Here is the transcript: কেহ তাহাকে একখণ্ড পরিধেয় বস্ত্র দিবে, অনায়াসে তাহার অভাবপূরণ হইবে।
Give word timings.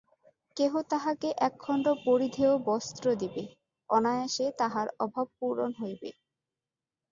কেহ 0.57 0.73
তাহাকে 0.91 1.29
একখণ্ড 1.47 1.85
পরিধেয় 2.05 2.55
বস্ত্র 2.67 3.05
দিবে, 3.21 3.43
অনায়াসে 3.89 4.45
তাহার 4.59 4.87
অভাবপূরণ 5.03 5.71
হইবে। 5.81 6.09